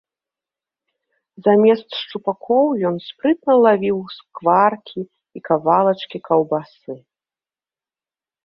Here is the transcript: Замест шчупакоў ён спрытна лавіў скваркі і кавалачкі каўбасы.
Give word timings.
Замест 1.47 1.87
шчупакоў 1.99 2.67
ён 2.91 2.95
спрытна 3.09 3.53
лавіў 3.65 3.97
скваркі 4.17 5.01
і 5.41 5.45
кавалачкі 5.51 6.17
каўбасы. 6.31 6.93